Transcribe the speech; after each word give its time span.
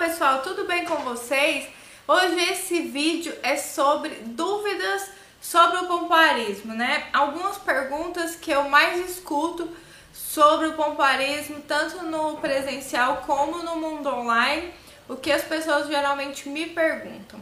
pessoal, 0.00 0.40
tudo 0.40 0.64
bem 0.64 0.86
com 0.86 0.96
vocês? 0.96 1.68
Hoje 2.08 2.42
esse 2.50 2.80
vídeo 2.80 3.36
é 3.42 3.54
sobre 3.58 4.08
dúvidas 4.24 5.10
sobre 5.42 5.76
o 5.76 5.88
pompoarismo, 5.88 6.72
né? 6.72 7.08
Algumas 7.12 7.58
perguntas 7.58 8.34
que 8.34 8.50
eu 8.50 8.66
mais 8.70 9.10
escuto 9.10 9.68
sobre 10.10 10.68
o 10.68 10.72
pompoarismo, 10.72 11.60
tanto 11.68 12.02
no 12.04 12.38
presencial 12.38 13.24
como 13.26 13.62
no 13.62 13.76
mundo 13.76 14.08
online, 14.08 14.72
o 15.06 15.16
que 15.16 15.30
as 15.30 15.44
pessoas 15.44 15.86
geralmente 15.86 16.48
me 16.48 16.64
perguntam. 16.64 17.38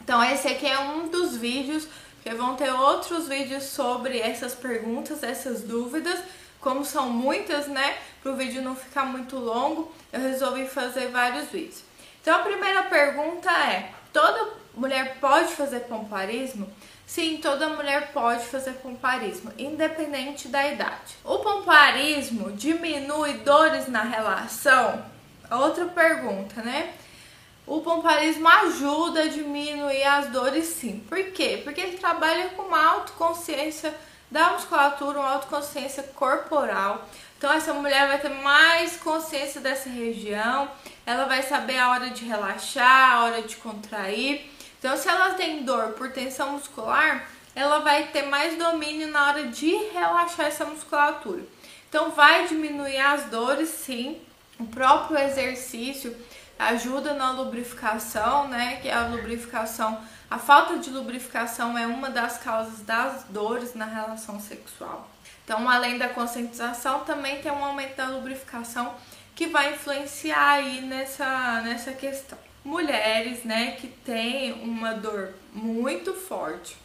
Então 0.00 0.22
esse 0.22 0.46
aqui 0.46 0.66
é 0.66 0.78
um 0.78 1.07
vídeos 1.38 1.88
que 2.22 2.34
vão 2.34 2.56
ter 2.56 2.70
outros 2.70 3.28
vídeos 3.28 3.64
sobre 3.64 4.18
essas 4.18 4.54
perguntas, 4.54 5.22
essas 5.22 5.62
dúvidas. 5.62 6.18
Como 6.60 6.84
são 6.84 7.08
muitas, 7.08 7.68
né? 7.68 7.96
Para 8.22 8.32
o 8.32 8.36
vídeo 8.36 8.60
não 8.60 8.74
ficar 8.74 9.04
muito 9.04 9.36
longo, 9.36 9.92
eu 10.12 10.20
resolvi 10.20 10.66
fazer 10.66 11.08
vários 11.08 11.48
vídeos. 11.48 11.82
Então 12.20 12.40
a 12.40 12.42
primeira 12.42 12.82
pergunta 12.84 13.50
é: 13.50 13.90
toda 14.12 14.50
mulher 14.74 15.18
pode 15.20 15.54
fazer 15.54 15.80
pompoarismo? 15.80 16.68
Sim, 17.06 17.38
toda 17.38 17.70
mulher 17.70 18.12
pode 18.12 18.44
fazer 18.44 18.72
pompoarismo, 18.72 19.50
independente 19.56 20.48
da 20.48 20.68
idade. 20.68 21.16
O 21.24 21.38
pompoarismo 21.38 22.52
diminui 22.52 23.38
dores 23.38 23.88
na 23.88 24.02
relação? 24.02 25.02
Outra 25.50 25.86
pergunta, 25.86 26.60
né? 26.60 26.92
O 27.68 27.82
pompoarismo 27.82 28.48
ajuda 28.48 29.24
a 29.24 29.28
diminuir 29.28 30.02
as 30.02 30.28
dores 30.28 30.64
sim. 30.64 31.04
Por 31.06 31.22
quê? 31.32 31.60
Porque 31.62 31.82
ele 31.82 31.98
trabalha 31.98 32.48
com 32.50 32.62
uma 32.62 32.82
autoconsciência 32.82 33.94
da 34.30 34.52
musculatura, 34.52 35.18
uma 35.18 35.32
autoconsciência 35.32 36.02
corporal. 36.14 37.06
Então 37.36 37.52
essa 37.52 37.74
mulher 37.74 38.08
vai 38.08 38.18
ter 38.18 38.30
mais 38.30 38.96
consciência 38.96 39.60
dessa 39.60 39.90
região, 39.90 40.66
ela 41.04 41.26
vai 41.26 41.42
saber 41.42 41.76
a 41.76 41.90
hora 41.90 42.08
de 42.08 42.24
relaxar, 42.24 43.12
a 43.12 43.24
hora 43.24 43.42
de 43.42 43.56
contrair. 43.56 44.50
Então 44.78 44.96
se 44.96 45.06
ela 45.06 45.34
tem 45.34 45.62
dor 45.62 45.88
por 45.92 46.10
tensão 46.10 46.52
muscular, 46.52 47.28
ela 47.54 47.80
vai 47.80 48.06
ter 48.06 48.22
mais 48.22 48.56
domínio 48.56 49.08
na 49.08 49.28
hora 49.28 49.44
de 49.44 49.74
relaxar 49.92 50.46
essa 50.46 50.64
musculatura. 50.64 51.42
Então 51.86 52.12
vai 52.12 52.46
diminuir 52.46 52.98
as 52.98 53.24
dores 53.24 53.68
sim. 53.68 54.18
O 54.58 54.66
próprio 54.66 55.18
exercício 55.18 56.16
ajuda 56.58 57.14
na 57.14 57.30
lubrificação, 57.30 58.48
né? 58.48 58.76
Que 58.82 58.90
a 58.90 59.06
lubrificação, 59.06 60.00
a 60.30 60.38
falta 60.38 60.78
de 60.78 60.90
lubrificação 60.90 61.78
é 61.78 61.86
uma 61.86 62.10
das 62.10 62.38
causas 62.38 62.80
das 62.80 63.24
dores 63.30 63.74
na 63.74 63.84
relação 63.84 64.40
sexual. 64.40 65.08
Então, 65.44 65.68
além 65.68 65.96
da 65.96 66.08
conscientização, 66.08 67.00
também 67.00 67.40
tem 67.40 67.50
um 67.50 67.64
aumento 67.64 67.96
da 67.96 68.08
lubrificação 68.08 68.94
que 69.34 69.46
vai 69.46 69.72
influenciar 69.72 70.50
aí 70.50 70.82
nessa, 70.82 71.62
nessa 71.62 71.92
questão. 71.92 72.36
Mulheres, 72.64 73.44
né, 73.44 73.76
que 73.80 73.86
têm 73.86 74.52
uma 74.64 74.92
dor 74.94 75.32
muito 75.54 76.12
forte, 76.12 76.76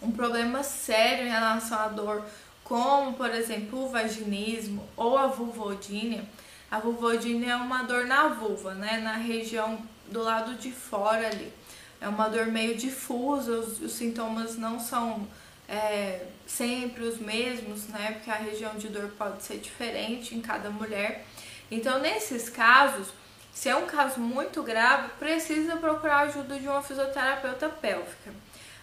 um 0.00 0.10
problema 0.10 0.62
sério 0.62 1.26
em 1.26 1.30
relação 1.30 1.78
à 1.78 1.88
dor, 1.88 2.24
como, 2.64 3.12
por 3.12 3.30
exemplo, 3.30 3.84
o 3.84 3.88
vaginismo 3.88 4.88
ou 4.96 5.16
a 5.16 5.26
vulvodínia, 5.26 6.24
a 6.70 6.78
vulvodínia 6.78 7.52
é 7.52 7.56
uma 7.56 7.82
dor 7.82 8.06
na 8.06 8.28
vulva, 8.28 8.74
né? 8.74 8.98
Na 8.98 9.14
região 9.14 9.78
do 10.06 10.22
lado 10.22 10.54
de 10.54 10.70
fora 10.70 11.26
ali. 11.26 11.52
É 12.00 12.08
uma 12.08 12.28
dor 12.28 12.46
meio 12.46 12.76
difusa, 12.76 13.52
os, 13.52 13.80
os 13.80 13.92
sintomas 13.92 14.56
não 14.56 14.78
são 14.78 15.26
é, 15.68 16.26
sempre 16.46 17.04
os 17.04 17.18
mesmos, 17.18 17.88
né? 17.88 18.12
Porque 18.12 18.30
a 18.30 18.34
região 18.34 18.74
de 18.74 18.88
dor 18.88 19.10
pode 19.18 19.42
ser 19.42 19.58
diferente 19.58 20.34
em 20.34 20.40
cada 20.40 20.70
mulher. 20.70 21.26
Então, 21.70 21.98
nesses 21.98 22.48
casos, 22.48 23.08
se 23.52 23.68
é 23.68 23.76
um 23.76 23.86
caso 23.86 24.20
muito 24.20 24.62
grave, 24.62 25.08
precisa 25.18 25.76
procurar 25.76 26.18
a 26.18 26.20
ajuda 26.20 26.58
de 26.58 26.68
uma 26.68 26.82
fisioterapeuta 26.82 27.68
pélvica. 27.68 28.32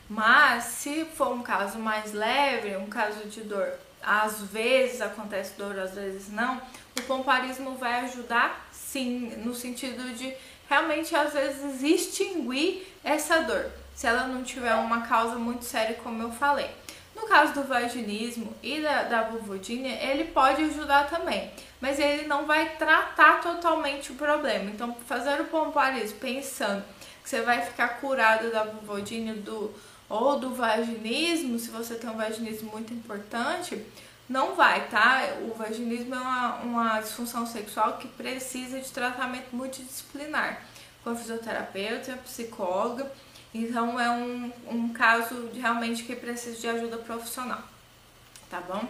Mas 0.10 0.66
se 0.66 1.06
for 1.06 1.34
um 1.34 1.42
caso 1.42 1.80
mais 1.80 2.14
leve, 2.14 2.76
um 2.78 2.88
caso 2.88 3.26
de 3.28 3.42
dor, 3.42 3.68
às 4.04 4.42
vezes 4.42 5.02
acontece 5.02 5.58
dor, 5.58 5.80
às 5.80 5.96
vezes 5.96 6.32
não, 6.32 6.62
o 6.98 7.02
pomparismo 7.04 7.76
vai 7.76 8.02
ajudar 8.02 8.68
sim, 8.72 9.34
no 9.44 9.54
sentido 9.54 10.16
de 10.16 10.34
realmente 10.70 11.16
às 11.16 11.34
vezes 11.34 11.84
extinguir 11.84 12.88
essa 13.04 13.42
dor, 13.42 13.72
se 13.94 14.08
ela 14.08 14.28
não 14.28 14.44
tiver 14.44 14.74
uma 14.76 15.02
causa 15.02 15.36
muito 15.36 15.66
séria, 15.66 15.96
como 15.96 16.22
eu 16.22 16.32
falei. 16.32 16.70
No 17.16 17.28
caso 17.28 17.54
do 17.54 17.64
vaginismo 17.64 18.54
e 18.62 18.82
da, 18.82 19.04
da 19.04 19.22
vulvodínia, 19.24 19.94
ele 20.04 20.26
pode 20.26 20.62
ajudar 20.64 21.10
também, 21.10 21.50
mas 21.80 21.98
ele 21.98 22.28
não 22.28 22.46
vai 22.46 22.76
tratar 22.78 23.42
totalmente 23.42 24.12
o 24.12 24.16
problema. 24.16 24.70
Então, 24.70 24.96
fazer 25.08 25.40
o 25.40 25.46
pomparismo 25.46 26.20
pensando 26.20 26.84
que 27.24 27.30
você 27.30 27.42
vai 27.42 27.62
ficar 27.62 28.00
curado 28.02 28.52
da 28.52 28.66
vulvodínia 28.66 29.34
do, 29.34 29.74
ou 30.10 30.38
do 30.38 30.54
vaginismo, 30.54 31.58
se 31.58 31.70
você 31.70 31.96
tem 31.96 32.10
um 32.10 32.18
vaginismo 32.18 32.70
muito 32.72 32.94
importante, 32.94 33.82
não 34.28 34.56
vai, 34.56 34.88
tá? 34.88 35.36
O 35.42 35.54
vaginismo 35.54 36.16
é 36.16 36.20
uma, 36.20 36.56
uma 36.58 37.00
disfunção 37.00 37.46
sexual 37.46 37.98
que 37.98 38.08
precisa 38.08 38.80
de 38.80 38.90
tratamento 38.90 39.56
multidisciplinar, 39.56 40.62
com 41.04 41.12
a 41.12 41.16
fisioterapeuta, 41.16 42.14
a 42.14 42.18
psicóloga. 42.18 43.12
Então 43.54 44.00
é 44.00 44.10
um, 44.10 44.52
um 44.70 44.90
caso 44.90 45.50
de, 45.54 45.60
realmente 45.60 46.04
que 46.04 46.16
precisa 46.16 46.60
de 46.60 46.68
ajuda 46.68 46.98
profissional, 46.98 47.64
tá 48.50 48.60
bom? 48.60 48.84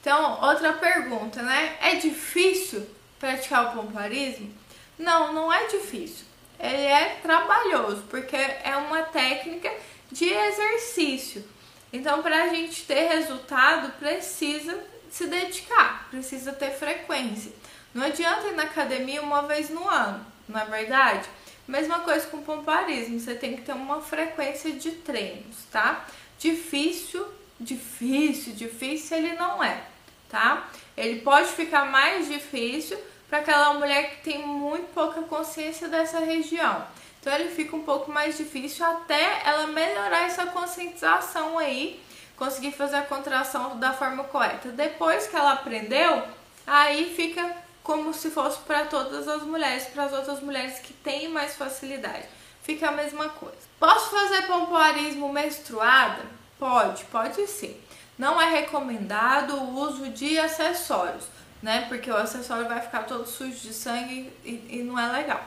Então, 0.00 0.40
outra 0.40 0.72
pergunta, 0.72 1.42
né? 1.42 1.76
É 1.82 1.96
difícil 1.96 2.88
praticar 3.18 3.66
o 3.66 3.82
pomparismo? 3.82 4.50
Não, 4.98 5.32
não 5.32 5.52
é 5.52 5.66
difícil. 5.66 6.24
Ele 6.58 6.84
é 6.84 7.18
trabalhoso, 7.22 8.04
porque 8.08 8.36
é 8.36 8.74
uma 8.76 9.02
técnica 9.02 9.70
de 10.10 10.24
exercício. 10.24 11.44
Então, 11.92 12.22
para 12.22 12.44
a 12.44 12.48
gente 12.48 12.84
ter 12.84 13.08
resultado, 13.08 13.92
precisa 13.98 14.78
se 15.10 15.26
dedicar, 15.26 16.08
precisa 16.10 16.52
ter 16.52 16.70
frequência. 16.70 17.52
Não 17.92 18.06
adianta 18.06 18.48
ir 18.48 18.54
na 18.54 18.62
academia 18.62 19.20
uma 19.20 19.42
vez 19.42 19.68
no 19.70 19.88
ano, 19.88 20.24
não 20.48 20.60
é 20.60 20.64
verdade? 20.64 21.28
Mesma 21.66 22.00
coisa 22.00 22.26
com 22.28 22.42
pomparismo, 22.42 23.18
você 23.18 23.34
tem 23.34 23.56
que 23.56 23.62
ter 23.62 23.72
uma 23.72 24.00
frequência 24.00 24.72
de 24.72 24.92
treinos, 24.92 25.56
tá? 25.70 26.06
Difícil, 26.38 27.26
difícil, 27.58 28.54
difícil 28.54 29.16
ele 29.16 29.34
não 29.34 29.62
é, 29.62 29.82
tá? 30.28 30.68
Ele 30.96 31.20
pode 31.20 31.48
ficar 31.48 31.86
mais 31.86 32.28
difícil 32.28 32.98
para 33.28 33.38
aquela 33.38 33.74
mulher 33.74 34.10
que 34.10 34.24
tem 34.24 34.46
muito 34.46 34.92
pouca 34.92 35.22
consciência 35.22 35.88
dessa 35.88 36.20
região. 36.20 36.86
Então 37.20 37.34
ele 37.34 37.50
fica 37.50 37.76
um 37.76 37.82
pouco 37.82 38.10
mais 38.10 38.36
difícil 38.36 38.84
até 38.84 39.42
ela 39.44 39.66
melhorar 39.66 40.22
essa 40.22 40.46
conscientização 40.46 41.58
aí, 41.58 42.02
conseguir 42.36 42.72
fazer 42.72 42.96
a 42.96 43.02
contração 43.02 43.78
da 43.78 43.92
forma 43.92 44.24
correta. 44.24 44.70
Depois 44.70 45.26
que 45.26 45.36
ela 45.36 45.52
aprendeu, 45.52 46.22
aí 46.66 47.14
fica 47.14 47.56
como 47.82 48.14
se 48.14 48.30
fosse 48.30 48.58
para 48.60 48.86
todas 48.86 49.28
as 49.28 49.42
mulheres, 49.42 49.84
para 49.84 50.04
as 50.04 50.12
outras 50.12 50.40
mulheres 50.40 50.78
que 50.78 50.92
têm 50.92 51.28
mais 51.28 51.56
facilidade. 51.56 52.26
Fica 52.62 52.88
a 52.88 52.92
mesma 52.92 53.28
coisa. 53.28 53.56
Posso 53.78 54.10
fazer 54.10 54.46
pompoarismo 54.46 55.30
menstruada? 55.32 56.22
Pode, 56.58 57.04
pode 57.04 57.46
sim. 57.46 57.76
Não 58.18 58.40
é 58.40 58.50
recomendado 58.50 59.56
o 59.56 59.78
uso 59.80 60.10
de 60.10 60.38
acessórios, 60.38 61.24
né? 61.62 61.86
Porque 61.88 62.10
o 62.10 62.16
acessório 62.16 62.68
vai 62.68 62.80
ficar 62.80 63.04
todo 63.04 63.26
sujo 63.26 63.56
de 63.56 63.72
sangue 63.72 64.30
e, 64.44 64.78
e 64.78 64.82
não 64.82 64.98
é 64.98 65.10
legal. 65.10 65.42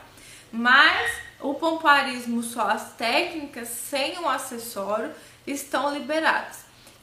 Mas 0.55 1.11
o 1.41 1.55
pompoarismo 1.55 2.43
só, 2.43 2.69
as 2.69 2.93
técnicas 2.93 3.69
sem 3.69 4.19
o 4.19 4.29
acessório 4.29 5.11
estão 5.47 5.91
liberadas. 5.91 6.59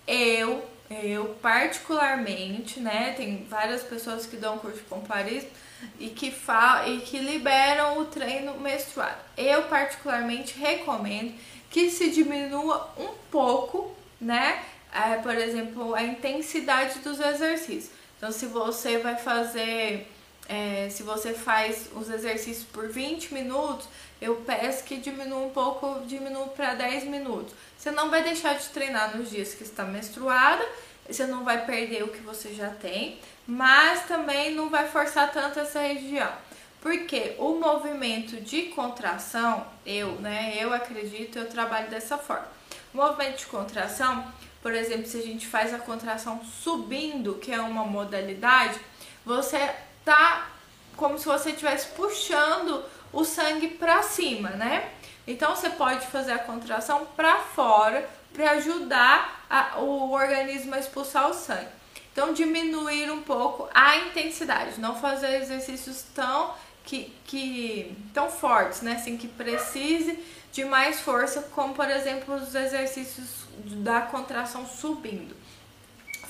Eu, 0.06 0.64
eu 0.88 1.36
particularmente, 1.42 2.78
né, 2.78 3.12
tem 3.16 3.44
várias 3.50 3.82
pessoas 3.82 4.24
que 4.24 4.36
dão 4.36 4.56
curso 4.58 4.78
de 4.78 4.84
pompoarismo 4.84 5.50
e 5.98 6.10
que, 6.10 6.32
e 6.86 7.00
que 7.00 7.18
liberam 7.18 7.98
o 7.98 8.04
treino 8.04 8.56
menstruado. 8.60 9.18
Eu 9.36 9.64
particularmente 9.64 10.56
recomendo 10.56 11.34
que 11.70 11.90
se 11.90 12.08
diminua 12.08 12.94
um 12.96 13.08
pouco, 13.32 13.96
né, 14.20 14.62
é, 14.94 15.16
por 15.16 15.34
exemplo, 15.34 15.92
a 15.92 16.04
intensidade 16.04 17.00
dos 17.00 17.18
exercícios. 17.18 17.90
Então, 18.16 18.30
se 18.30 18.46
você 18.46 18.98
vai 18.98 19.16
fazer 19.16 20.08
é, 20.50 20.90
se 20.90 21.04
você 21.04 21.32
faz 21.32 21.88
os 21.94 22.10
exercícios 22.10 22.66
por 22.72 22.88
20 22.88 23.32
minutos, 23.32 23.86
eu 24.20 24.34
peço 24.44 24.82
que 24.82 24.96
diminua 24.96 25.46
um 25.46 25.50
pouco, 25.50 26.00
diminua 26.08 26.48
para 26.48 26.74
10 26.74 27.04
minutos. 27.04 27.54
Você 27.78 27.92
não 27.92 28.10
vai 28.10 28.24
deixar 28.24 28.54
de 28.54 28.68
treinar 28.70 29.16
nos 29.16 29.30
dias 29.30 29.54
que 29.54 29.62
está 29.62 29.84
menstruada, 29.84 30.66
você 31.08 31.24
não 31.24 31.44
vai 31.44 31.64
perder 31.64 32.02
o 32.02 32.08
que 32.08 32.18
você 32.18 32.52
já 32.52 32.68
tem, 32.68 33.20
mas 33.46 34.06
também 34.06 34.52
não 34.52 34.68
vai 34.68 34.88
forçar 34.88 35.30
tanto 35.30 35.60
essa 35.60 35.78
região. 35.78 36.32
Porque 36.80 37.36
o 37.38 37.54
movimento 37.54 38.40
de 38.40 38.62
contração, 38.62 39.64
eu, 39.86 40.16
né, 40.16 40.56
eu 40.58 40.72
acredito, 40.72 41.38
eu 41.38 41.48
trabalho 41.48 41.88
dessa 41.88 42.18
forma. 42.18 42.48
O 42.92 42.96
movimento 42.96 43.38
de 43.38 43.46
contração, 43.46 44.26
por 44.60 44.74
exemplo, 44.74 45.06
se 45.06 45.16
a 45.16 45.22
gente 45.22 45.46
faz 45.46 45.72
a 45.72 45.78
contração 45.78 46.42
subindo, 46.44 47.34
que 47.34 47.52
é 47.52 47.60
uma 47.60 47.84
modalidade, 47.84 48.80
você 49.24 49.70
tá 50.10 50.50
como 50.96 51.16
se 51.20 51.24
você 51.24 51.50
estivesse 51.50 51.86
puxando 51.94 52.84
o 53.12 53.24
sangue 53.24 53.68
para 53.68 54.02
cima, 54.02 54.50
né? 54.50 54.90
Então 55.24 55.54
você 55.54 55.70
pode 55.70 56.04
fazer 56.08 56.32
a 56.32 56.38
contração 56.40 57.06
para 57.16 57.38
fora 57.38 58.08
para 58.32 58.50
ajudar 58.52 59.46
a, 59.48 59.78
o 59.78 60.10
organismo 60.10 60.74
a 60.74 60.80
expulsar 60.80 61.30
o 61.30 61.34
sangue. 61.34 61.68
Então 62.12 62.32
diminuir 62.32 63.08
um 63.12 63.22
pouco 63.22 63.68
a 63.72 63.98
intensidade, 63.98 64.80
não 64.80 64.96
fazer 64.96 65.40
exercícios 65.40 66.04
tão 66.12 66.54
que, 66.84 67.14
que 67.24 67.96
tão 68.12 68.28
fortes, 68.28 68.82
né? 68.82 68.94
Assim 68.94 69.16
que 69.16 69.28
precise 69.28 70.18
de 70.50 70.64
mais 70.64 71.00
força, 71.00 71.42
como 71.54 71.72
por 71.72 71.88
exemplo 71.88 72.34
os 72.34 72.52
exercícios 72.52 73.46
da 73.84 74.00
contração 74.00 74.66
subindo. 74.66 75.36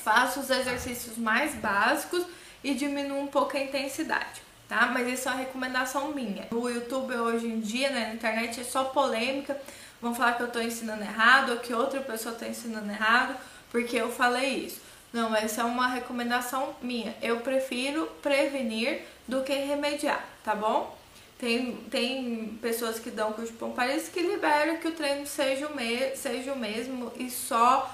Faça 0.05 0.39
os 0.41 0.51
exercícios 0.51 1.17
mais 1.17 1.55
básicos 1.55 2.27
e 2.63 2.75
diminua 2.75 3.19
um 3.19 3.27
pouco 3.27 3.57
a 3.57 3.61
intensidade 3.61 4.51
tá? 4.71 4.87
Mas 4.95 5.13
isso 5.13 5.29
é 5.29 5.33
uma 5.33 5.41
recomendação 5.41 6.13
minha. 6.13 6.47
O 6.53 6.69
YouTube 6.69 7.13
hoje 7.17 7.49
em 7.49 7.59
dia, 7.59 7.91
né, 7.91 8.07
na 8.07 8.15
internet, 8.15 8.61
é 8.61 8.65
só 8.65 8.85
polêmica. 8.85 9.61
Vão 10.01 10.15
falar 10.15 10.35
que 10.35 10.45
eu 10.45 10.49
tô 10.49 10.61
ensinando 10.61 11.03
errado 11.03 11.51
ou 11.51 11.59
que 11.59 11.75
outra 11.75 12.01
pessoa 12.01 12.35
tá 12.35 12.47
ensinando 12.47 12.89
errado 12.89 13.37
porque 13.71 13.97
eu 13.97 14.11
falei 14.11 14.67
isso. 14.67 14.81
Não, 15.13 15.35
essa 15.35 15.63
é 15.63 15.65
uma 15.65 15.89
recomendação 15.89 16.75
minha. 16.81 17.15
Eu 17.21 17.41
prefiro 17.41 18.07
prevenir 18.23 19.03
do 19.27 19.43
que 19.43 19.53
remediar, 19.53 20.25
tá 20.45 20.55
bom? 20.55 20.97
Tem, 21.37 21.77
tem 21.91 22.59
pessoas 22.63 23.01
que 23.01 23.11
dão 23.11 23.33
curso 23.33 23.51
de 23.51 23.59
pompares 23.59 24.09
que 24.09 24.21
liberam 24.21 24.77
que 24.77 24.87
o 24.87 24.93
treino 24.93 25.27
seja 25.27 25.67
o, 25.67 25.75
me, 25.75 26.15
seja 26.15 26.53
o 26.53 26.59
mesmo 26.59 27.11
e 27.17 27.29
só 27.29 27.91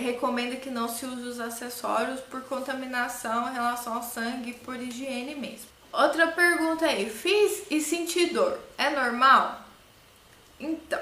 recomenda 0.00 0.56
que 0.56 0.70
não 0.70 0.88
se 0.88 1.04
use 1.06 1.22
os 1.22 1.40
acessórios 1.40 2.20
por 2.20 2.42
contaminação 2.42 3.48
em 3.48 3.54
relação 3.54 3.94
ao 3.94 4.02
sangue 4.02 4.52
por 4.52 4.76
higiene 4.76 5.34
mesmo. 5.34 5.66
Outra 5.92 6.26
pergunta 6.28 6.84
aí, 6.84 7.08
fiz 7.08 7.64
e 7.70 7.80
senti 7.80 8.26
dor, 8.26 8.58
é 8.76 8.90
normal? 8.90 9.62
Então, 10.60 11.00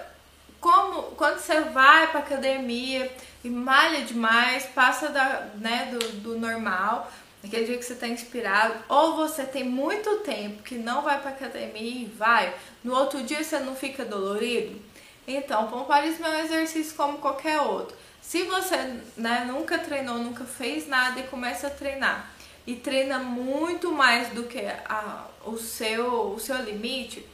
como 0.61 1.03
quando 1.17 1.39
você 1.39 1.61
vai 1.63 2.07
para 2.07 2.21
academia 2.21 3.11
e 3.43 3.51
malha 3.51 4.03
demais, 4.03 4.65
passa 4.67 5.09
da, 5.09 5.49
né, 5.57 5.91
do, 5.93 5.99
do 6.21 6.39
normal, 6.39 7.11
aquele 7.43 7.67
dia 7.67 7.77
que 7.77 7.85
você 7.85 7.93
está 7.93 8.09
inspirado, 8.09 8.75
ou 8.89 9.17
você 9.17 9.45
tem 9.45 9.65
muito 9.65 10.19
tempo 10.21 10.63
que 10.63 10.77
não 10.77 11.03
vai 11.03 11.21
para 11.21 11.31
academia 11.31 12.03
e 12.03 12.07
vai, 12.07 12.55
no 12.83 12.95
outro 12.95 13.23
dia 13.23 13.43
você 13.43 13.59
não 13.59 13.75
fica 13.75 14.05
dolorido? 14.05 14.81
Então, 15.27 15.69
pomparismo 15.69 16.27
é 16.27 16.31
um 16.31 16.45
exercício 16.45 16.95
como 16.95 17.19
qualquer 17.19 17.61
outro. 17.61 17.97
Se 18.27 18.43
você 18.45 18.77
né, 19.19 19.45
nunca 19.47 19.79
treinou, 19.79 20.17
nunca 20.17 20.45
fez 20.45 20.89
nada 20.89 21.21
e 21.21 21.25
começa 21.25 21.67
a 21.67 21.71
treinar, 21.71 22.31
e 22.67 22.75
treina 22.75 23.19
muito 23.19 23.93
mais 23.93 24.31
do 24.31 24.45
que 24.45 24.61
a, 24.89 25.27
o, 25.45 25.59
seu, 25.59 26.33
o 26.33 26.41
seu 26.41 26.57
limite, 26.57 27.25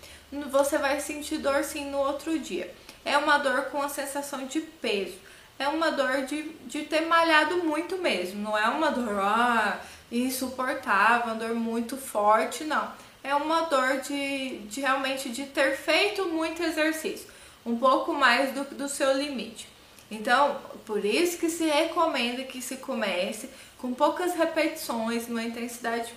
você 0.50 0.78
vai 0.78 1.00
sentir 1.00 1.38
dor 1.38 1.62
sim 1.62 1.88
no 1.90 1.98
outro 1.98 2.36
dia. 2.38 2.74
É 3.04 3.16
uma 3.16 3.38
dor 3.38 3.66
com 3.66 3.80
a 3.80 3.88
sensação 3.88 4.46
de 4.46 4.60
peso. 4.60 5.14
É 5.58 5.68
uma 5.68 5.92
dor 5.92 6.22
de, 6.26 6.42
de 6.66 6.82
ter 6.82 7.02
malhado 7.02 7.58
muito 7.58 7.96
mesmo. 7.96 8.42
Não 8.42 8.58
é 8.58 8.68
uma 8.68 8.90
dor 8.90 9.20
ah, 9.20 9.80
insuportável, 10.10 11.32
uma 11.32 11.36
dor 11.36 11.54
muito 11.54 11.96
forte, 11.96 12.64
não. 12.64 12.92
É 13.22 13.34
uma 13.34 13.62
dor 13.62 14.00
de, 14.00 14.58
de 14.66 14.80
realmente 14.80 15.28
de 15.28 15.46
ter 15.46 15.76
feito 15.76 16.26
muito 16.26 16.62
exercício. 16.62 17.28
Um 17.64 17.78
pouco 17.78 18.12
mais 18.12 18.52
do, 18.52 18.64
do 18.74 18.88
seu 18.88 19.16
limite. 19.16 19.69
Então, 20.10 20.60
por 20.84 21.04
isso 21.04 21.38
que 21.38 21.48
se 21.48 21.64
recomenda 21.64 22.42
que 22.42 22.60
se 22.60 22.78
comece 22.78 23.48
com 23.78 23.94
poucas 23.94 24.34
repetições, 24.34 25.28
numa 25.28 25.42
intensidade 25.42 26.12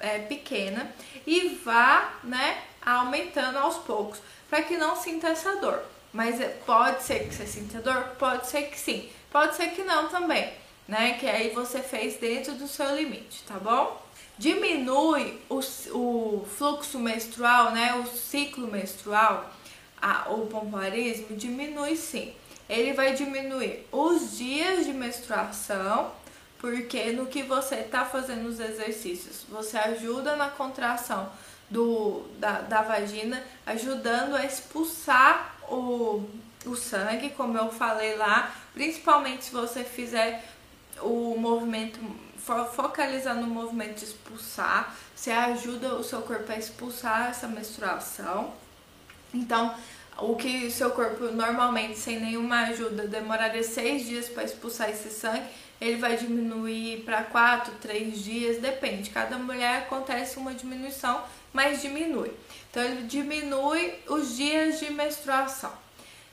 é, 0.00 0.18
pequena 0.18 0.92
e 1.26 1.60
vá, 1.64 2.14
né, 2.24 2.62
aumentando 2.84 3.58
aos 3.58 3.76
poucos, 3.78 4.20
para 4.48 4.62
que 4.62 4.76
não 4.76 4.96
sinta 4.96 5.28
essa 5.28 5.56
dor. 5.56 5.82
Mas 6.12 6.40
é, 6.40 6.48
pode 6.64 7.02
ser 7.02 7.28
que 7.28 7.34
você 7.34 7.46
sinta 7.46 7.80
dor, 7.80 8.16
pode 8.18 8.46
ser 8.46 8.62
que 8.64 8.78
sim, 8.78 9.08
pode 9.30 9.56
ser 9.56 9.70
que 9.70 9.82
não 9.82 10.08
também, 10.08 10.52
né? 10.86 11.14
Que 11.18 11.26
aí 11.26 11.50
você 11.50 11.80
fez 11.80 12.18
dentro 12.18 12.54
do 12.54 12.68
seu 12.68 12.94
limite, 12.94 13.42
tá 13.48 13.58
bom? 13.58 14.00
Diminui 14.38 15.40
o, 15.48 15.58
o 15.92 16.46
fluxo 16.56 16.98
menstrual, 16.98 17.72
né? 17.72 17.94
O 17.94 18.06
ciclo 18.06 18.68
menstrual, 18.68 19.52
a, 20.00 20.30
o 20.30 20.46
pompoarismo 20.46 21.36
diminui 21.36 21.96
sim. 21.96 22.32
Ele 22.68 22.92
vai 22.92 23.14
diminuir 23.14 23.86
os 23.92 24.36
dias 24.38 24.84
de 24.86 24.92
menstruação 24.92 26.12
porque 26.64 27.12
no 27.12 27.26
que 27.26 27.42
você 27.42 27.74
está 27.74 28.06
fazendo 28.06 28.48
os 28.48 28.58
exercícios, 28.58 29.44
você 29.50 29.76
ajuda 29.76 30.34
na 30.34 30.48
contração 30.48 31.30
do, 31.68 32.24
da, 32.38 32.62
da 32.62 32.80
vagina, 32.80 33.44
ajudando 33.66 34.34
a 34.34 34.46
expulsar 34.46 35.56
o, 35.68 36.26
o 36.64 36.74
sangue, 36.74 37.28
como 37.30 37.58
eu 37.58 37.70
falei 37.70 38.16
lá, 38.16 38.54
principalmente 38.72 39.44
se 39.44 39.50
você 39.50 39.84
fizer 39.84 40.42
o 41.02 41.36
movimento, 41.38 42.00
focalizar 42.74 43.34
no 43.34 43.46
movimento 43.46 43.98
de 43.98 44.04
expulsar, 44.06 44.96
você 45.14 45.32
ajuda 45.32 45.96
o 45.96 46.02
seu 46.02 46.22
corpo 46.22 46.50
a 46.50 46.56
expulsar 46.56 47.28
essa 47.28 47.46
menstruação. 47.46 48.54
Então, 49.34 49.74
o 50.18 50.36
que 50.36 50.70
seu 50.70 50.90
corpo 50.90 51.24
normalmente, 51.24 51.98
sem 51.98 52.20
nenhuma 52.20 52.62
ajuda, 52.68 53.06
demoraria 53.06 53.62
seis 53.62 54.06
dias 54.06 54.28
para 54.28 54.44
expulsar 54.44 54.90
esse 54.90 55.10
sangue, 55.10 55.46
ele 55.80 55.96
vai 55.96 56.16
diminuir 56.16 57.02
para 57.04 57.22
4, 57.24 57.74
3 57.80 58.22
dias, 58.22 58.60
depende. 58.60 59.10
Cada 59.10 59.36
mulher 59.36 59.78
acontece 59.82 60.38
uma 60.38 60.54
diminuição, 60.54 61.22
mas 61.52 61.82
diminui. 61.82 62.32
Então 62.70 62.82
ele 62.82 63.02
diminui 63.02 63.94
os 64.08 64.36
dias 64.36 64.78
de 64.80 64.90
menstruação. 64.90 65.72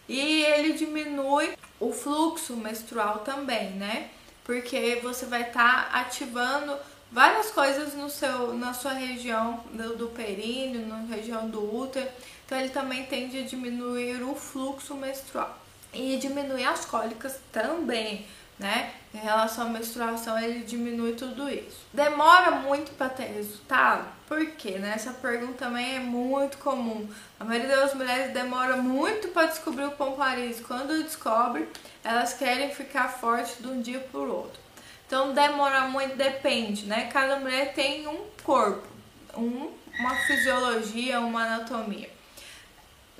E 0.07 0.43
ele 0.43 0.73
diminui 0.73 1.53
o 1.79 1.91
fluxo 1.91 2.55
menstrual 2.55 3.19
também, 3.19 3.71
né? 3.71 4.09
Porque 4.43 4.99
você 5.01 5.25
vai 5.25 5.43
estar 5.43 5.91
tá 5.91 5.99
ativando 5.99 6.75
várias 7.11 7.51
coisas 7.51 7.93
no 7.93 8.09
seu, 8.09 8.53
na 8.53 8.73
sua 8.73 8.93
região 8.93 9.63
do, 9.71 9.95
do 9.95 10.07
períneo, 10.07 10.87
na 10.87 11.03
região 11.13 11.49
do 11.49 11.75
útero. 11.75 12.07
Então 12.51 12.59
ele 12.59 12.69
também 12.69 13.05
tende 13.05 13.37
a 13.37 13.43
diminuir 13.43 14.21
o 14.23 14.35
fluxo 14.35 14.93
menstrual 14.95 15.57
e 15.93 16.17
diminuir 16.17 16.65
as 16.65 16.83
cólicas 16.83 17.39
também 17.49 18.25
né? 18.59 18.93
Em 19.13 19.17
relação 19.17 19.67
à 19.67 19.69
menstruação, 19.69 20.37
ele 20.37 20.59
diminui 20.59 21.13
tudo 21.13 21.49
isso. 21.49 21.83
Demora 21.91 22.51
muito 22.51 22.91
para 22.91 23.09
ter 23.09 23.23
resultado? 23.23 24.07
Por 24.27 24.45
quê? 24.51 24.77
Né? 24.77 24.93
Essa 24.95 25.11
pergunta 25.11 25.65
também 25.65 25.95
é 25.95 25.99
muito 25.99 26.59
comum. 26.59 27.09
A 27.39 27.43
maioria 27.43 27.75
das 27.75 27.95
mulheres 27.95 28.31
demora 28.31 28.77
muito 28.77 29.29
para 29.29 29.47
descobrir 29.47 29.85
o 29.85 29.91
pomparismo. 29.91 30.67
Quando 30.67 31.03
descobre, 31.03 31.67
elas 32.03 32.33
querem 32.33 32.69
ficar 32.69 33.07
forte 33.09 33.63
de 33.63 33.67
um 33.67 33.81
dia 33.81 33.99
para 33.99 34.19
o 34.19 34.31
outro. 34.31 34.61
Então, 35.07 35.33
demora 35.33 35.87
muito, 35.87 36.15
depende, 36.15 36.85
né? 36.85 37.09
Cada 37.11 37.37
mulher 37.37 37.73
tem 37.73 38.07
um 38.07 38.19
corpo, 38.43 38.87
um, 39.35 39.71
uma 39.99 40.15
fisiologia, 40.27 41.19
uma 41.19 41.43
anatomia. 41.43 42.20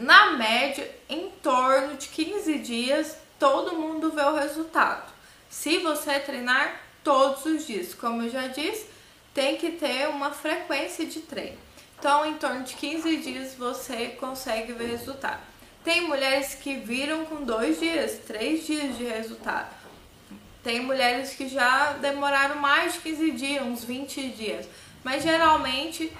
Na 0.01 0.31
média, 0.31 0.89
em 1.07 1.29
torno 1.43 1.95
de 1.95 2.07
15 2.07 2.57
dias, 2.57 3.15
todo 3.37 3.75
mundo 3.75 4.09
vê 4.09 4.23
o 4.23 4.33
resultado. 4.33 5.13
Se 5.47 5.77
você 5.77 6.19
treinar 6.19 6.81
todos 7.03 7.45
os 7.45 7.67
dias, 7.67 7.93
como 7.93 8.23
eu 8.23 8.29
já 8.31 8.47
disse, 8.47 8.87
tem 9.31 9.57
que 9.57 9.73
ter 9.73 10.09
uma 10.09 10.31
frequência 10.31 11.05
de 11.05 11.19
treino. 11.19 11.59
Então, 11.99 12.25
em 12.25 12.33
torno 12.33 12.63
de 12.63 12.73
15 12.73 13.17
dias 13.17 13.53
você 13.53 14.07
consegue 14.19 14.73
ver 14.73 14.87
resultado. 14.87 15.39
Tem 15.83 16.01
mulheres 16.01 16.55
que 16.55 16.77
viram 16.77 17.23
com 17.25 17.43
dois 17.43 17.79
dias, 17.79 18.21
três 18.25 18.65
dias 18.65 18.97
de 18.97 19.03
resultado. 19.03 19.69
Tem 20.63 20.79
mulheres 20.79 21.35
que 21.35 21.47
já 21.47 21.93
demoraram 21.93 22.55
mais 22.55 22.93
de 22.93 23.01
15 23.01 23.31
dias, 23.33 23.63
uns 23.63 23.83
20 23.83 24.29
dias. 24.29 24.65
Mas 25.03 25.23
geralmente, 25.23 26.11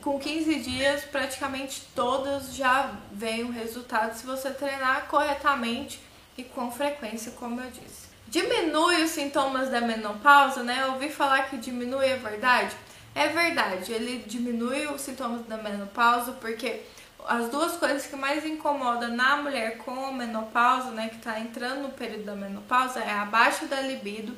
com 0.00 0.18
15 0.18 0.60
dias, 0.60 1.04
praticamente 1.04 1.82
todas 1.94 2.54
já 2.54 2.92
veem 3.12 3.44
o 3.44 3.52
resultado 3.52 4.14
se 4.14 4.24
você 4.24 4.50
treinar 4.50 5.06
corretamente 5.08 6.00
e 6.36 6.42
com 6.42 6.70
frequência, 6.70 7.32
como 7.32 7.60
eu 7.60 7.70
disse. 7.70 8.08
Diminui 8.26 9.02
os 9.04 9.10
sintomas 9.10 9.70
da 9.70 9.80
menopausa, 9.80 10.62
né? 10.62 10.82
Eu 10.82 10.94
ouvi 10.94 11.10
falar 11.10 11.42
que 11.50 11.58
diminui, 11.58 12.06
é 12.06 12.16
verdade? 12.16 12.74
É 13.14 13.28
verdade, 13.28 13.92
ele 13.92 14.24
diminui 14.26 14.88
os 14.88 15.02
sintomas 15.02 15.46
da 15.46 15.56
menopausa 15.56 16.32
porque 16.32 16.82
as 17.28 17.48
duas 17.48 17.76
coisas 17.76 18.06
que 18.06 18.16
mais 18.16 18.44
incomodam 18.44 19.10
na 19.10 19.36
mulher 19.36 19.78
com 19.78 20.12
menopausa, 20.12 20.90
né, 20.90 21.08
que 21.08 21.16
está 21.16 21.38
entrando 21.38 21.82
no 21.82 21.88
período 21.90 22.24
da 22.24 22.34
menopausa, 22.34 23.00
é 23.00 23.12
a 23.12 23.24
baixa 23.24 23.66
da 23.66 23.80
libido 23.80 24.36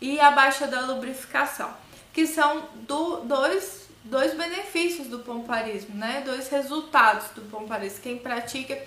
e 0.00 0.20
a 0.20 0.30
baixa 0.30 0.66
da 0.66 0.80
lubrificação, 0.82 1.74
que 2.12 2.26
são 2.26 2.68
do, 2.74 3.20
dois, 3.20 3.88
dois 4.04 4.34
benefícios 4.34 5.08
do 5.08 5.20
pomparismo, 5.20 5.94
né, 5.94 6.22
dois 6.24 6.48
resultados 6.48 7.28
do 7.34 7.42
pomparismo. 7.42 8.00
Quem 8.02 8.18
pratica 8.18 8.78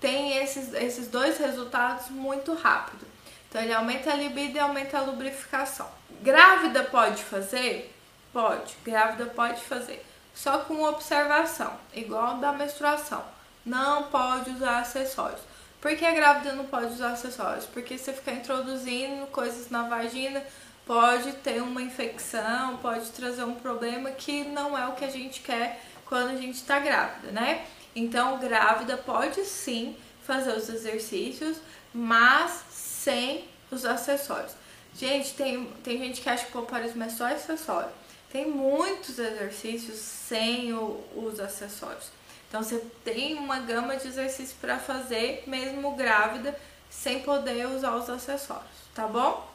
tem 0.00 0.36
esses, 0.36 0.72
esses 0.74 1.08
dois 1.08 1.38
resultados 1.38 2.10
muito 2.10 2.52
rápido. 2.54 3.06
Então 3.48 3.62
ele 3.62 3.72
aumenta 3.72 4.12
a 4.12 4.16
libido 4.16 4.56
e 4.56 4.60
aumenta 4.60 4.98
a 4.98 5.02
lubrificação. 5.02 5.88
Grávida 6.20 6.82
pode 6.84 7.22
fazer? 7.22 7.94
Pode. 8.32 8.74
Grávida 8.84 9.26
pode 9.26 9.60
fazer. 9.62 10.04
Só 10.34 10.58
com 10.58 10.82
observação, 10.82 11.72
igual 11.94 12.38
da 12.38 12.52
menstruação. 12.52 13.24
Não 13.64 14.04
pode 14.04 14.50
usar 14.50 14.80
acessórios. 14.80 15.40
Por 15.80 15.94
que 15.96 16.04
a 16.04 16.12
grávida 16.12 16.52
não 16.54 16.64
pode 16.64 16.94
usar 16.94 17.12
acessórios? 17.12 17.66
Porque 17.66 17.96
você 17.96 18.12
ficar 18.12 18.32
introduzindo 18.32 19.26
coisas 19.28 19.70
na 19.70 19.82
vagina 19.84 20.42
pode 20.86 21.32
ter 21.34 21.62
uma 21.62 21.82
infecção, 21.82 22.76
pode 22.78 23.10
trazer 23.10 23.44
um 23.44 23.54
problema 23.54 24.10
que 24.10 24.44
não 24.44 24.76
é 24.76 24.86
o 24.86 24.92
que 24.92 25.04
a 25.04 25.10
gente 25.10 25.40
quer 25.40 25.82
quando 26.04 26.30
a 26.30 26.36
gente 26.36 26.56
está 26.56 26.78
grávida, 26.78 27.30
né? 27.32 27.66
Então, 27.96 28.38
grávida 28.38 28.96
pode 28.96 29.44
sim 29.44 29.96
fazer 30.26 30.52
os 30.52 30.68
exercícios, 30.68 31.58
mas 31.92 32.64
sem 32.70 33.44
os 33.70 33.84
acessórios. 33.84 34.52
Gente, 34.94 35.34
tem, 35.34 35.66
tem 35.82 35.98
gente 35.98 36.20
que 36.20 36.28
acha 36.28 36.44
que 36.44 36.56
o 36.56 36.60
pompoarismo 36.60 37.02
é 37.02 37.08
só 37.08 37.26
acessório. 37.26 37.90
Tem 38.30 38.48
muitos 38.48 39.18
exercícios 39.18 39.98
sem 39.98 40.72
o, 40.72 41.04
os 41.14 41.38
acessórios. 41.40 42.10
Então, 42.48 42.62
você 42.62 42.78
tem 43.04 43.34
uma 43.34 43.60
gama 43.60 43.96
de 43.96 44.06
exercícios 44.06 44.56
para 44.60 44.78
fazer, 44.78 45.44
mesmo 45.46 45.94
grávida, 45.96 46.56
sem 46.90 47.20
poder 47.20 47.66
usar 47.66 47.96
os 47.96 48.08
acessórios, 48.08 48.70
tá 48.94 49.06
bom? 49.06 49.53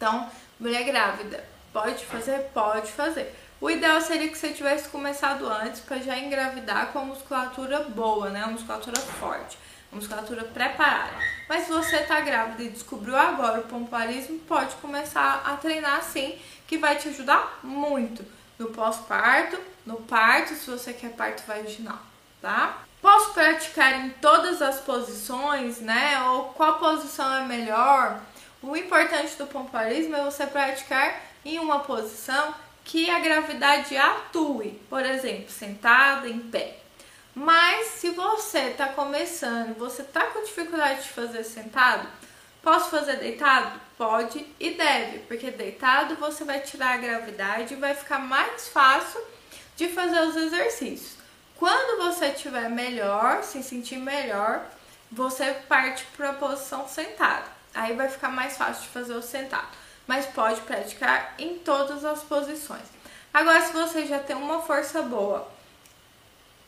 Então, 0.00 0.26
mulher 0.58 0.82
grávida, 0.84 1.44
pode 1.74 2.06
fazer? 2.06 2.50
Pode 2.54 2.90
fazer. 2.90 3.38
O 3.60 3.68
ideal 3.68 4.00
seria 4.00 4.30
que 4.30 4.38
você 4.38 4.48
tivesse 4.48 4.88
começado 4.88 5.46
antes 5.46 5.82
para 5.82 5.98
já 5.98 6.18
engravidar 6.18 6.86
com 6.86 7.00
a 7.00 7.04
musculatura 7.04 7.80
boa, 7.80 8.30
né? 8.30 8.42
Uma 8.42 8.52
musculatura 8.52 8.98
forte, 8.98 9.58
uma 9.92 10.00
musculatura 10.00 10.44
preparada. 10.44 11.18
Mas 11.46 11.64
se 11.64 11.70
você 11.70 11.96
está 11.96 12.18
grávida 12.20 12.62
e 12.62 12.70
descobriu 12.70 13.14
agora 13.14 13.60
o 13.60 13.64
pompoarismo, 13.64 14.38
pode 14.48 14.74
começar 14.76 15.42
a 15.44 15.58
treinar 15.58 16.02
sim, 16.02 16.38
que 16.66 16.78
vai 16.78 16.96
te 16.96 17.10
ajudar 17.10 17.60
muito 17.62 18.24
no 18.58 18.68
pós-parto, 18.70 19.60
no 19.84 19.96
parto, 19.96 20.54
se 20.54 20.70
você 20.70 20.94
quer 20.94 21.10
parto 21.10 21.46
vaginal, 21.46 21.98
tá? 22.40 22.78
Posso 23.02 23.34
praticar 23.34 24.00
em 24.00 24.08
todas 24.10 24.62
as 24.62 24.80
posições, 24.80 25.78
né? 25.78 26.22
Ou 26.22 26.44
qual 26.54 26.78
posição 26.78 27.34
é 27.34 27.44
melhor? 27.44 28.18
O 28.62 28.76
importante 28.76 29.36
do 29.36 29.46
pompoarismo 29.46 30.14
é 30.16 30.22
você 30.22 30.46
praticar 30.46 31.18
em 31.44 31.58
uma 31.58 31.80
posição 31.80 32.54
que 32.84 33.08
a 33.08 33.18
gravidade 33.18 33.96
atue, 33.96 34.78
por 34.90 35.04
exemplo, 35.04 35.50
sentada, 35.50 36.28
em 36.28 36.38
pé. 36.40 36.76
Mas 37.34 37.86
se 37.86 38.10
você 38.10 38.58
está 38.70 38.88
começando, 38.88 39.78
você 39.78 40.02
está 40.02 40.26
com 40.26 40.42
dificuldade 40.42 41.04
de 41.04 41.08
fazer 41.08 41.42
sentado, 41.44 42.06
posso 42.62 42.90
fazer 42.90 43.16
deitado? 43.16 43.80
Pode 43.96 44.44
e 44.58 44.70
deve, 44.72 45.20
porque 45.20 45.50
deitado 45.50 46.16
você 46.16 46.44
vai 46.44 46.60
tirar 46.60 46.94
a 46.94 46.98
gravidade 46.98 47.72
e 47.72 47.78
vai 47.78 47.94
ficar 47.94 48.18
mais 48.18 48.68
fácil 48.68 49.20
de 49.74 49.88
fazer 49.88 50.20
os 50.20 50.36
exercícios. 50.36 51.14
Quando 51.56 52.02
você 52.02 52.26
estiver 52.26 52.68
melhor, 52.68 53.42
se 53.42 53.62
sentir 53.62 53.96
melhor, 53.96 54.66
você 55.10 55.54
parte 55.68 56.04
para 56.16 56.30
a 56.30 56.34
posição 56.34 56.86
sentada. 56.86 57.59
Aí 57.74 57.94
vai 57.94 58.08
ficar 58.08 58.28
mais 58.28 58.56
fácil 58.56 58.82
de 58.82 58.88
fazer 58.88 59.14
o 59.14 59.22
sentado, 59.22 59.68
mas 60.06 60.26
pode 60.26 60.60
praticar 60.62 61.34
em 61.38 61.58
todas 61.58 62.04
as 62.04 62.22
posições. 62.22 62.82
Agora, 63.32 63.60
se 63.60 63.72
você 63.72 64.06
já 64.06 64.18
tem 64.18 64.34
uma 64.34 64.60
força 64.62 65.02
boa, 65.02 65.48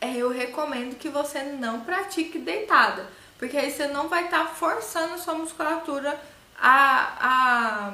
é, 0.00 0.16
eu 0.16 0.30
recomendo 0.30 0.96
que 0.96 1.08
você 1.08 1.42
não 1.42 1.80
pratique 1.80 2.38
deitada, 2.38 3.06
porque 3.38 3.56
aí 3.56 3.70
você 3.70 3.88
não 3.88 4.08
vai 4.08 4.24
estar 4.24 4.46
tá 4.46 4.54
forçando 4.54 5.18
sua 5.18 5.34
musculatura 5.34 6.20
a, 6.56 7.16
a 7.20 7.92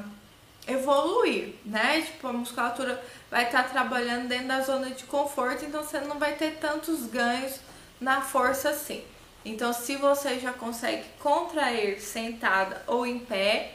evoluir, 0.71 1.55
né? 1.65 2.03
Tipo, 2.03 2.29
a 2.29 2.33
musculatura 2.33 3.03
vai 3.31 3.45
estar 3.45 3.63
tá 3.65 3.69
trabalhando 3.71 4.29
dentro 4.29 4.49
da 4.49 4.61
zona 4.61 4.91
de 4.91 5.05
conforto, 5.05 5.65
então 5.65 5.83
você 5.83 6.01
não 6.01 6.19
vai 6.19 6.35
ter 6.35 6.59
tantos 6.59 7.07
ganhos 7.07 7.61
na 7.99 8.21
força 8.21 8.71
assim. 8.71 9.03
Então, 9.49 9.73
se 9.73 9.97
você 9.97 10.39
já 10.39 10.53
consegue 10.53 11.05
contrair 11.21 12.01
sentada 12.01 12.83
ou 12.87 13.07
em 13.07 13.19
pé, 13.19 13.73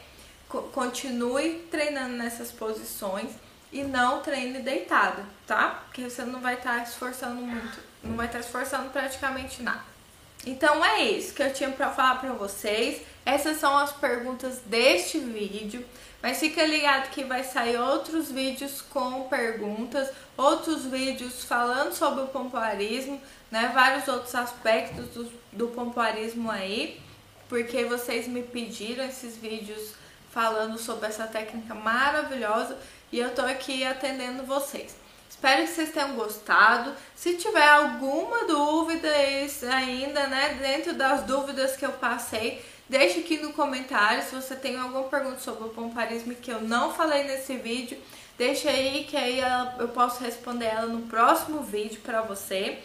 continue 0.72 1.66
treinando 1.70 2.16
nessas 2.16 2.52
posições 2.52 3.32
e 3.72 3.82
não 3.82 4.20
treine 4.20 4.60
deitada, 4.60 5.24
tá? 5.46 5.82
Porque 5.84 6.08
você 6.08 6.24
não 6.24 6.40
vai 6.40 6.54
estar 6.54 6.76
tá 6.76 6.82
esforçando 6.84 7.42
muito, 7.42 7.80
não 8.04 8.16
vai 8.16 8.26
estar 8.26 8.38
tá 8.38 8.44
esforçando 8.44 8.90
praticamente 8.90 9.62
nada. 9.64 9.82
Então 10.46 10.84
é 10.84 11.02
isso 11.02 11.34
que 11.34 11.42
eu 11.42 11.52
tinha 11.52 11.70
para 11.70 11.90
falar 11.90 12.20
para 12.20 12.32
vocês. 12.34 13.02
Essas 13.26 13.58
são 13.58 13.76
as 13.76 13.92
perguntas 13.92 14.58
deste 14.66 15.18
vídeo. 15.18 15.84
Mas 16.22 16.38
fica 16.38 16.64
ligado 16.64 17.10
que 17.10 17.24
vai 17.24 17.44
sair 17.44 17.76
outros 17.76 18.30
vídeos 18.30 18.80
com 18.80 19.24
perguntas, 19.24 20.08
outros 20.36 20.84
vídeos 20.84 21.44
falando 21.44 21.92
sobre 21.92 22.22
o 22.22 22.28
pompoarismo, 22.28 23.20
né? 23.50 23.70
Vários 23.74 24.08
outros 24.08 24.34
aspectos 24.34 25.06
do, 25.08 25.32
do 25.52 25.68
pompoarismo 25.68 26.50
aí, 26.50 27.00
porque 27.48 27.84
vocês 27.84 28.26
me 28.26 28.42
pediram 28.42 29.04
esses 29.04 29.36
vídeos 29.36 29.94
falando 30.30 30.78
sobre 30.78 31.08
essa 31.08 31.26
técnica 31.26 31.74
maravilhosa 31.74 32.76
e 33.12 33.20
eu 33.20 33.34
tô 33.34 33.42
aqui 33.42 33.84
atendendo 33.84 34.42
vocês. 34.42 34.96
Espero 35.30 35.62
que 35.62 35.70
vocês 35.70 35.92
tenham 35.92 36.14
gostado. 36.14 36.92
Se 37.14 37.36
tiver 37.36 37.68
alguma 37.68 38.46
dúvida 38.46 39.08
ainda, 39.72 40.26
né, 40.26 40.58
dentro 40.60 40.94
das 40.94 41.22
dúvidas 41.22 41.76
que 41.76 41.84
eu 41.84 41.92
passei, 41.92 42.64
Deixe 42.88 43.20
aqui 43.20 43.38
no 43.38 43.54
comentário 43.54 44.22
se 44.22 44.34
você 44.34 44.54
tem 44.54 44.78
alguma 44.78 45.04
pergunta 45.04 45.38
sobre 45.38 45.64
o 45.64 45.70
pomparismo 45.70 46.34
que 46.34 46.50
eu 46.50 46.60
não 46.60 46.92
falei 46.92 47.24
nesse 47.24 47.56
vídeo. 47.56 47.98
Deixa 48.36 48.68
aí 48.68 49.04
que 49.04 49.16
aí 49.16 49.40
eu 49.78 49.88
posso 49.88 50.22
responder 50.22 50.66
ela 50.66 50.86
no 50.86 51.02
próximo 51.02 51.62
vídeo 51.62 52.00
para 52.02 52.20
você. 52.22 52.78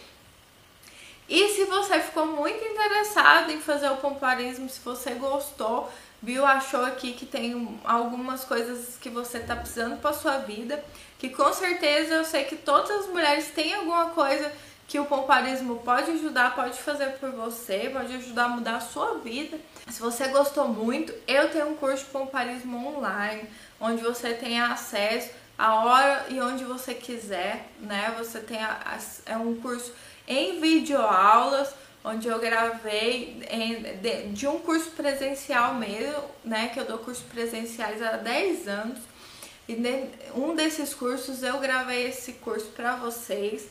E 1.27 1.49
se 1.49 1.65
você 1.65 1.99
ficou 1.99 2.25
muito 2.25 2.63
interessado 2.63 3.51
em 3.51 3.59
fazer 3.59 3.89
o 3.89 3.97
pomparismo, 3.97 4.69
se 4.69 4.79
você 4.79 5.11
gostou, 5.11 5.91
viu, 6.21 6.45
achou 6.45 6.85
aqui 6.85 7.13
que 7.13 7.25
tem 7.25 7.79
algumas 7.83 8.43
coisas 8.43 8.97
que 8.99 9.09
você 9.09 9.37
está 9.37 9.55
precisando 9.55 9.99
para 9.99 10.13
sua 10.13 10.37
vida, 10.39 10.83
que 11.17 11.29
com 11.29 11.51
certeza 11.53 12.15
eu 12.15 12.25
sei 12.25 12.45
que 12.45 12.55
todas 12.55 12.91
as 12.91 13.07
mulheres 13.07 13.49
têm 13.51 13.73
alguma 13.73 14.09
coisa 14.09 14.51
que 14.87 14.99
o 14.99 15.05
pomparismo 15.05 15.77
pode 15.77 16.09
ajudar, 16.09 16.55
pode 16.55 16.79
fazer 16.79 17.11
por 17.19 17.29
você, 17.29 17.91
pode 17.93 18.11
ajudar 18.15 18.45
a 18.45 18.49
mudar 18.49 18.77
a 18.77 18.81
sua 18.81 19.19
vida. 19.19 19.59
Se 19.87 20.01
você 20.01 20.29
gostou 20.29 20.67
muito, 20.67 21.13
eu 21.27 21.51
tenho 21.51 21.69
um 21.69 21.75
curso 21.75 22.05
de 22.05 22.09
pomparismo 22.09 22.97
online, 22.97 23.47
onde 23.79 24.01
você 24.01 24.33
tem 24.33 24.59
acesso 24.59 25.29
a 25.59 25.83
hora 25.83 26.25
e 26.29 26.39
onde 26.39 26.63
você 26.63 26.93
quiser, 26.93 27.67
né? 27.81 28.15
Você 28.17 28.39
tem 28.39 28.63
a, 28.63 28.97
é 29.25 29.35
um 29.35 29.59
curso 29.59 29.91
em 30.25 30.61
videoaulas, 30.61 31.75
onde 32.01 32.29
eu 32.29 32.39
gravei 32.39 33.45
em, 33.51 33.97
de, 33.97 34.29
de, 34.29 34.47
um 34.47 34.59
curso 34.59 34.91
presencial 34.91 35.73
mesmo, 35.73 36.23
né? 36.45 36.69
Que 36.69 36.79
eu 36.79 36.85
dou 36.85 36.99
cursos 36.99 37.25
presenciais 37.25 38.01
há 38.01 38.11
10 38.13 38.69
anos. 38.69 38.99
E 39.67 39.75
de, 39.75 40.05
um 40.33 40.55
desses 40.55 40.93
cursos 40.93 41.43
eu 41.43 41.59
gravei 41.59 42.07
esse 42.07 42.33
curso 42.33 42.67
para 42.67 42.95
vocês. 42.95 43.67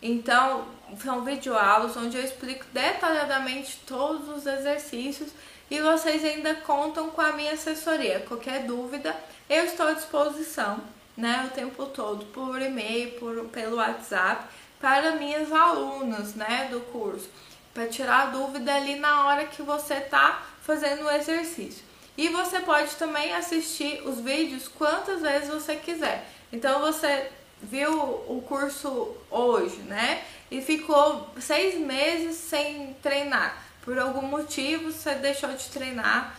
Então, 0.00 0.68
são 1.02 1.24
videoaulas 1.24 1.96
onde 1.96 2.16
eu 2.16 2.22
explico 2.22 2.64
detalhadamente 2.72 3.80
todos 3.84 4.28
os 4.28 4.46
exercícios 4.46 5.32
e 5.68 5.80
vocês 5.80 6.24
ainda 6.24 6.54
contam 6.54 7.10
com 7.10 7.20
a 7.20 7.32
minha 7.32 7.54
assessoria. 7.54 8.20
Qualquer 8.20 8.64
dúvida, 8.64 9.16
eu 9.50 9.64
estou 9.64 9.88
à 9.88 9.92
disposição, 9.92 10.80
né, 11.16 11.48
o 11.50 11.54
tempo 11.54 11.86
todo, 11.86 12.24
por 12.26 12.60
e-mail, 12.60 13.12
por, 13.12 13.44
pelo 13.46 13.76
WhatsApp, 13.76 14.46
para 14.80 15.16
minhas 15.16 15.52
alunas, 15.52 16.34
né, 16.34 16.68
do 16.70 16.80
curso, 16.80 17.28
para 17.72 17.86
tirar 17.86 18.22
a 18.22 18.26
dúvida 18.26 18.74
ali 18.74 18.96
na 18.96 19.26
hora 19.26 19.46
que 19.46 19.62
você 19.62 19.94
está 19.94 20.42
fazendo 20.62 21.04
o 21.04 21.10
exercício. 21.10 21.84
E 22.16 22.28
você 22.28 22.60
pode 22.60 22.94
também 22.96 23.32
assistir 23.32 24.02
os 24.06 24.20
vídeos 24.20 24.68
quantas 24.68 25.22
vezes 25.22 25.48
você 25.48 25.76
quiser. 25.76 26.28
Então 26.52 26.80
você 26.80 27.30
viu 27.62 27.90
o 27.92 28.44
curso 28.46 29.16
hoje, 29.30 29.78
né? 29.82 30.22
E 30.50 30.60
ficou 30.60 31.30
seis 31.40 31.78
meses 31.78 32.36
sem 32.36 32.94
treinar. 33.02 33.56
Por 33.82 33.98
algum 33.98 34.22
motivo 34.22 34.92
você 34.92 35.14
deixou 35.14 35.50
de 35.50 35.64
treinar, 35.70 36.36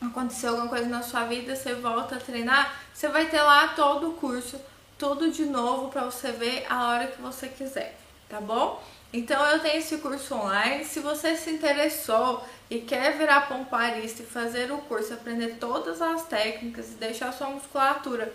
aconteceu 0.00 0.50
alguma 0.50 0.68
coisa 0.68 0.86
na 0.86 1.02
sua 1.02 1.24
vida, 1.24 1.54
você 1.54 1.74
volta 1.74 2.16
a 2.16 2.20
treinar, 2.20 2.74
você 2.92 3.08
vai 3.08 3.26
ter 3.26 3.42
lá 3.42 3.68
todo 3.68 4.10
o 4.10 4.14
curso, 4.14 4.60
tudo 4.98 5.30
de 5.30 5.44
novo 5.44 5.88
para 5.88 6.04
você 6.04 6.32
ver 6.32 6.66
a 6.68 6.88
hora 6.88 7.06
que 7.06 7.20
você 7.20 7.48
quiser, 7.48 7.98
tá 8.28 8.40
bom? 8.40 8.82
Então 9.12 9.44
eu 9.46 9.58
tenho 9.58 9.78
esse 9.78 9.98
curso 9.98 10.34
online. 10.34 10.84
Se 10.84 11.00
você 11.00 11.36
se 11.36 11.50
interessou 11.50 12.46
e 12.70 12.78
quer 12.78 13.18
virar 13.18 13.48
pomparista 13.48 14.22
e 14.22 14.26
fazer 14.26 14.70
o 14.70 14.78
curso, 14.78 15.12
aprender 15.12 15.56
todas 15.58 16.00
as 16.00 16.24
técnicas 16.26 16.92
e 16.92 16.94
deixar 16.94 17.32
sua 17.32 17.48
musculatura 17.48 18.32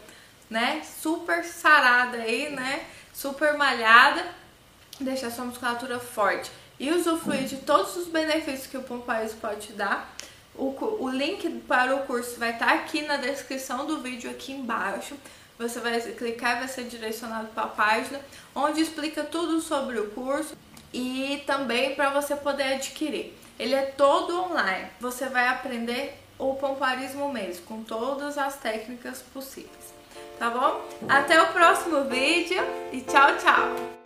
né? 0.50 0.82
Super 0.84 1.44
sarada 1.44 2.18
aí, 2.18 2.50
né? 2.50 2.86
Super 3.14 3.58
malhada, 3.58 4.26
deixar 5.00 5.32
sua 5.32 5.46
musculatura 5.46 6.00
forte 6.00 6.52
e 6.80 6.92
usufruir 6.92 7.46
de 7.46 7.58
todos 7.58 7.96
os 7.96 8.08
benefícios 8.08 8.68
que 8.68 8.78
o 8.78 8.84
Pomparismo 8.84 9.40
pode 9.40 9.68
te 9.68 9.74
dar, 9.74 10.14
o, 10.58 10.76
o 11.00 11.10
link 11.10 11.50
para 11.68 11.96
o 11.96 12.06
curso 12.06 12.40
vai 12.40 12.52
estar 12.52 12.74
aqui 12.74 13.02
na 13.02 13.18
descrição 13.18 13.86
do 13.86 14.00
vídeo 14.02 14.30
aqui 14.30 14.52
embaixo. 14.52 15.16
Você 15.58 15.80
vai 15.80 16.00
clicar 16.02 16.58
e 16.58 16.60
vai 16.60 16.68
ser 16.68 16.84
direcionado 16.84 17.48
para 17.48 17.64
a 17.64 17.68
página 17.68 18.20
onde 18.54 18.82
explica 18.82 19.24
tudo 19.24 19.62
sobre 19.62 20.00
o 20.00 20.10
curso 20.12 20.56
e 20.94 21.44
também 21.46 21.96
para 21.96 22.10
você 22.10 22.36
poder 22.36 22.76
adquirir. 22.76 23.34
Ele 23.58 23.74
é 23.74 23.84
todo 23.84 24.42
online. 24.42 24.88
Você 25.00 25.28
vai 25.28 25.48
aprender 25.48 26.18
o 26.38 26.56
pomparismo 26.56 27.32
mesmo, 27.32 27.66
com 27.66 27.84
todas 27.84 28.38
as 28.38 28.58
técnicas 28.58 29.22
possíveis. 29.22 29.94
Tá 30.38 30.50
bom? 30.50 30.82
Até 31.08 31.42
o 31.42 31.54
próximo 31.54 32.04
vídeo 32.06 32.62
e 32.92 33.02
tchau, 33.02 33.38
tchau! 33.38 34.05